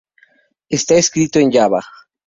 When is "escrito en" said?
0.95-1.51